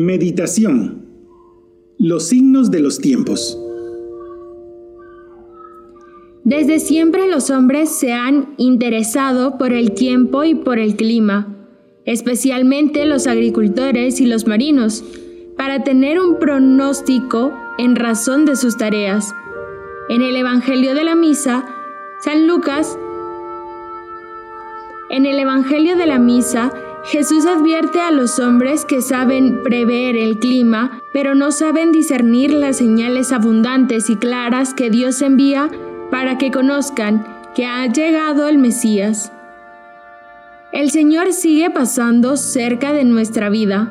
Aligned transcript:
Meditación. 0.00 1.08
Los 1.98 2.28
signos 2.28 2.70
de 2.70 2.78
los 2.78 3.00
tiempos. 3.00 3.58
Desde 6.44 6.78
siempre 6.78 7.28
los 7.28 7.50
hombres 7.50 7.88
se 7.88 8.12
han 8.12 8.54
interesado 8.58 9.58
por 9.58 9.72
el 9.72 9.94
tiempo 9.94 10.44
y 10.44 10.54
por 10.54 10.78
el 10.78 10.94
clima, 10.94 11.66
especialmente 12.04 13.06
los 13.06 13.26
agricultores 13.26 14.20
y 14.20 14.26
los 14.26 14.46
marinos, 14.46 15.02
para 15.56 15.82
tener 15.82 16.20
un 16.20 16.38
pronóstico 16.38 17.52
en 17.76 17.96
razón 17.96 18.44
de 18.44 18.54
sus 18.54 18.76
tareas. 18.76 19.34
En 20.08 20.22
el 20.22 20.36
Evangelio 20.36 20.94
de 20.94 21.02
la 21.02 21.16
Misa, 21.16 21.66
San 22.20 22.46
Lucas, 22.46 22.96
en 25.10 25.26
el 25.26 25.40
Evangelio 25.40 25.96
de 25.96 26.06
la 26.06 26.20
Misa, 26.20 26.72
Jesús 27.10 27.46
advierte 27.46 28.00
a 28.02 28.10
los 28.10 28.38
hombres 28.38 28.84
que 28.84 29.00
saben 29.00 29.62
prever 29.62 30.14
el 30.14 30.38
clima, 30.38 31.00
pero 31.10 31.34
no 31.34 31.52
saben 31.52 31.90
discernir 31.90 32.52
las 32.52 32.76
señales 32.76 33.32
abundantes 33.32 34.10
y 34.10 34.16
claras 34.16 34.74
que 34.74 34.90
Dios 34.90 35.22
envía 35.22 35.70
para 36.10 36.36
que 36.36 36.50
conozcan 36.50 37.26
que 37.54 37.64
ha 37.64 37.86
llegado 37.86 38.46
el 38.46 38.58
Mesías. 38.58 39.32
El 40.70 40.90
Señor 40.90 41.32
sigue 41.32 41.70
pasando 41.70 42.36
cerca 42.36 42.92
de 42.92 43.04
nuestra 43.04 43.48
vida, 43.48 43.90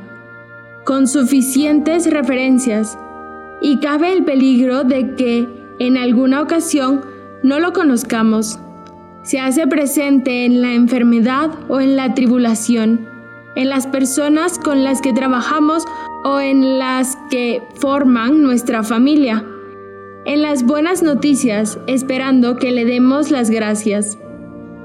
con 0.86 1.08
suficientes 1.08 2.12
referencias, 2.12 3.00
y 3.62 3.80
cabe 3.80 4.14
el 4.14 4.26
peligro 4.26 4.84
de 4.84 5.16
que 5.16 5.48
en 5.80 5.98
alguna 5.98 6.44
ocasión 6.44 7.02
no 7.42 7.60
lo 7.60 7.74
conozcamos 7.74 8.60
se 9.28 9.42
hace 9.42 9.68
presente 9.68 10.46
en 10.46 10.62
la 10.62 10.74
enfermedad 10.74 11.52
o 11.68 11.82
en 11.82 11.98
la 11.98 12.14
tribulación, 12.14 13.10
en 13.56 13.68
las 13.68 13.86
personas 13.86 14.58
con 14.58 14.86
las 14.86 15.02
que 15.02 15.12
trabajamos 15.12 15.84
o 16.24 16.40
en 16.40 16.80
las 16.80 17.18
que 17.30 17.62
forman 17.76 18.42
nuestra 18.42 18.84
familia, 18.84 19.44
en 20.24 20.42
las 20.42 20.64
buenas 20.64 21.04
noticias, 21.04 21.78
esperando 21.88 22.56
que 22.56 22.72
le 22.72 22.86
demos 22.86 23.30
las 23.30 23.50
gracias. 23.50 24.18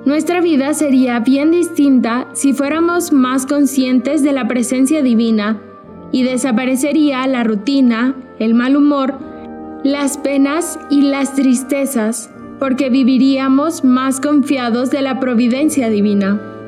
Nuestra 0.06 0.40
vida 0.40 0.74
sería 0.74 1.20
bien 1.20 1.52
distinta 1.52 2.26
si 2.32 2.52
fuéramos 2.52 3.12
más 3.12 3.46
conscientes 3.46 4.24
de 4.24 4.32
la 4.32 4.48
presencia 4.48 5.02
divina 5.02 5.62
y 6.10 6.24
desaparecería 6.24 7.24
la 7.28 7.44
rutina, 7.44 8.16
el 8.40 8.54
mal 8.54 8.74
humor, 8.74 9.14
las 9.84 10.18
penas 10.18 10.80
y 10.90 11.02
las 11.02 11.32
tristezas 11.36 12.28
porque 12.62 12.90
viviríamos 12.90 13.82
más 13.82 14.20
confiados 14.20 14.92
de 14.92 15.02
la 15.02 15.18
providencia 15.18 15.90
divina. 15.90 16.61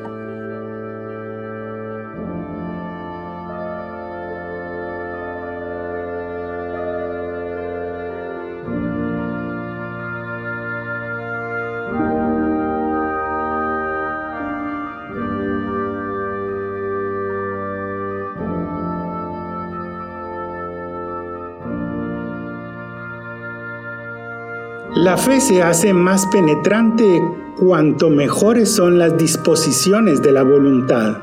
La 24.95 25.17
fe 25.17 25.41
se 25.41 25.61
hace 25.61 25.91
más 25.91 26.25
penetrante 26.27 27.21
cuanto 27.59 28.09
mejores 28.09 28.71
son 28.71 28.97
las 28.97 29.17
disposiciones 29.17 30.21
de 30.21 30.31
la 30.31 30.41
voluntad. 30.41 31.17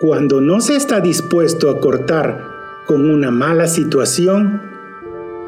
Cuando 0.00 0.40
no 0.40 0.60
se 0.60 0.74
está 0.74 0.98
dispuesto 0.98 1.70
a 1.70 1.78
cortar 1.78 2.44
con 2.88 3.08
una 3.08 3.30
mala 3.30 3.68
situación, 3.68 4.60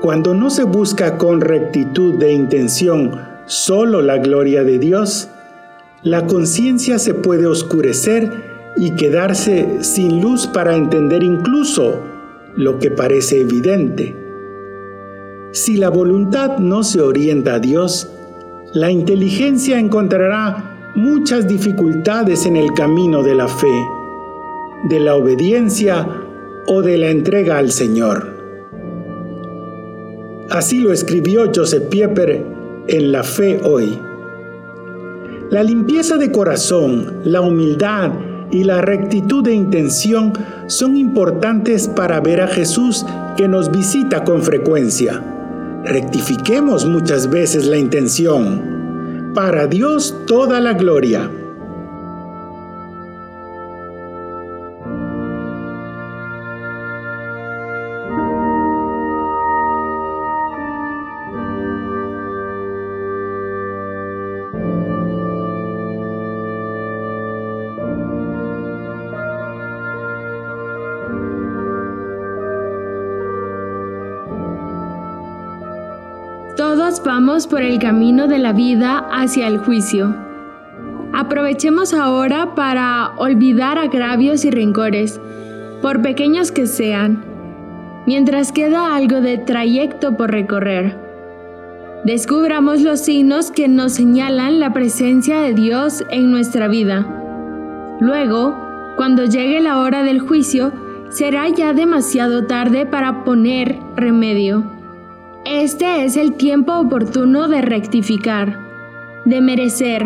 cuando 0.00 0.32
no 0.32 0.48
se 0.48 0.62
busca 0.62 1.18
con 1.18 1.40
rectitud 1.40 2.14
de 2.14 2.32
intención 2.32 3.20
solo 3.46 4.00
la 4.00 4.18
gloria 4.18 4.62
de 4.62 4.78
Dios, 4.78 5.28
la 6.04 6.28
conciencia 6.28 7.00
se 7.00 7.14
puede 7.14 7.48
oscurecer 7.48 8.30
y 8.76 8.92
quedarse 8.92 9.82
sin 9.82 10.20
luz 10.20 10.46
para 10.46 10.76
entender 10.76 11.24
incluso 11.24 12.00
lo 12.54 12.78
que 12.78 12.92
parece 12.92 13.40
evidente. 13.40 14.19
Si 15.52 15.76
la 15.76 15.90
voluntad 15.90 16.58
no 16.58 16.84
se 16.84 17.00
orienta 17.00 17.54
a 17.54 17.58
Dios, 17.58 18.08
la 18.72 18.92
inteligencia 18.92 19.80
encontrará 19.80 20.92
muchas 20.94 21.48
dificultades 21.48 22.46
en 22.46 22.54
el 22.54 22.72
camino 22.72 23.24
de 23.24 23.34
la 23.34 23.48
fe, 23.48 23.84
de 24.88 25.00
la 25.00 25.16
obediencia 25.16 26.06
o 26.68 26.82
de 26.82 26.98
la 26.98 27.10
entrega 27.10 27.58
al 27.58 27.72
Señor. 27.72 28.36
Así 30.50 30.78
lo 30.78 30.92
escribió 30.92 31.50
Joseph 31.52 31.88
Pieper 31.88 32.46
en 32.86 33.10
La 33.10 33.24
Fe 33.24 33.60
Hoy. 33.64 33.98
La 35.50 35.64
limpieza 35.64 36.16
de 36.16 36.30
corazón, 36.30 37.22
la 37.24 37.40
humildad 37.40 38.12
y 38.52 38.62
la 38.62 38.82
rectitud 38.82 39.42
de 39.42 39.54
intención 39.54 40.32
son 40.68 40.96
importantes 40.96 41.88
para 41.88 42.20
ver 42.20 42.40
a 42.40 42.46
Jesús 42.46 43.04
que 43.36 43.48
nos 43.48 43.72
visita 43.72 44.22
con 44.22 44.42
frecuencia 44.42 45.38
rectifiquemos 45.84 46.86
muchas 46.86 47.28
veces 47.28 47.66
la 47.66 47.78
intención. 47.78 49.32
Para 49.34 49.66
Dios 49.66 50.14
toda 50.26 50.60
la 50.60 50.72
gloria. 50.74 51.30
Vamos 76.98 77.46
por 77.46 77.62
el 77.62 77.78
camino 77.78 78.26
de 78.26 78.38
la 78.38 78.52
vida 78.52 79.06
hacia 79.12 79.46
el 79.46 79.58
juicio. 79.58 80.12
Aprovechemos 81.12 81.94
ahora 81.94 82.56
para 82.56 83.12
olvidar 83.16 83.78
agravios 83.78 84.44
y 84.44 84.50
rencores, 84.50 85.20
por 85.82 86.02
pequeños 86.02 86.50
que 86.50 86.66
sean, 86.66 87.24
mientras 88.06 88.50
queda 88.50 88.96
algo 88.96 89.20
de 89.20 89.38
trayecto 89.38 90.16
por 90.16 90.32
recorrer. 90.32 90.98
Descubramos 92.04 92.82
los 92.82 93.00
signos 93.00 93.52
que 93.52 93.68
nos 93.68 93.92
señalan 93.92 94.58
la 94.58 94.72
presencia 94.72 95.40
de 95.40 95.54
Dios 95.54 96.04
en 96.10 96.32
nuestra 96.32 96.66
vida. 96.66 97.06
Luego, 98.00 98.56
cuando 98.96 99.26
llegue 99.26 99.60
la 99.60 99.78
hora 99.78 100.02
del 100.02 100.18
juicio, 100.18 100.72
será 101.10 101.48
ya 101.48 101.72
demasiado 101.72 102.46
tarde 102.46 102.84
para 102.84 103.22
poner 103.22 103.78
remedio. 103.94 104.79
Este 105.46 106.04
es 106.04 106.18
el 106.18 106.34
tiempo 106.34 106.74
oportuno 106.74 107.48
de 107.48 107.62
rectificar, 107.62 108.58
de 109.24 109.40
merecer, 109.40 110.04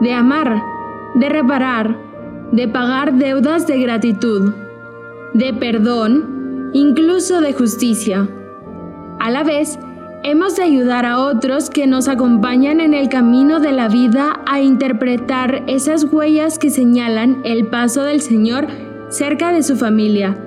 de 0.00 0.12
amar, 0.12 0.62
de 1.16 1.28
reparar, 1.28 1.96
de 2.52 2.68
pagar 2.68 3.14
deudas 3.14 3.66
de 3.66 3.80
gratitud, 3.80 4.52
de 5.34 5.52
perdón, 5.52 6.70
incluso 6.74 7.40
de 7.40 7.52
justicia. 7.52 8.28
A 9.18 9.30
la 9.32 9.42
vez, 9.42 9.80
hemos 10.22 10.54
de 10.54 10.62
ayudar 10.62 11.06
a 11.06 11.18
otros 11.18 11.68
que 11.68 11.88
nos 11.88 12.06
acompañan 12.06 12.80
en 12.80 12.94
el 12.94 13.08
camino 13.08 13.58
de 13.58 13.72
la 13.72 13.88
vida 13.88 14.40
a 14.46 14.60
interpretar 14.60 15.64
esas 15.66 16.04
huellas 16.04 16.60
que 16.60 16.70
señalan 16.70 17.40
el 17.44 17.66
paso 17.66 18.04
del 18.04 18.20
Señor 18.20 18.68
cerca 19.08 19.52
de 19.52 19.64
su 19.64 19.76
familia, 19.76 20.38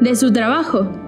de 0.00 0.14
su 0.14 0.30
trabajo, 0.30 1.01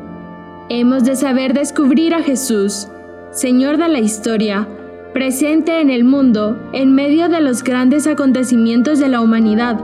Hemos 0.71 1.05
de 1.05 1.15
saber 1.15 1.53
descubrir 1.53 2.15
a 2.15 2.23
Jesús, 2.23 2.89
Señor 3.33 3.77
de 3.77 3.89
la 3.89 3.99
historia, 3.99 4.67
presente 5.13 5.83
en 5.83 5.91
el 5.91 6.05
mundo 6.05 6.59
en 6.73 6.95
medio 6.95 7.29
de 7.29 7.43
los 7.43 7.63
grandes 7.63 8.07
acontecimientos 8.07 8.99
de 8.99 9.09
la 9.09 9.21
humanidad 9.21 9.79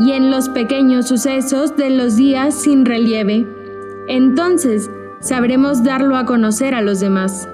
y 0.00 0.10
en 0.12 0.32
los 0.32 0.48
pequeños 0.48 1.06
sucesos 1.06 1.76
de 1.76 1.90
los 1.90 2.16
días 2.16 2.52
sin 2.62 2.84
relieve. 2.84 3.46
Entonces 4.08 4.90
sabremos 5.20 5.84
darlo 5.84 6.16
a 6.16 6.26
conocer 6.26 6.74
a 6.74 6.82
los 6.82 6.98
demás. 6.98 7.48